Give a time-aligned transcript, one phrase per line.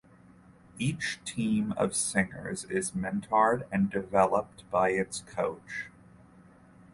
[0.79, 5.91] Each team of singers is mentored and developed by its coach.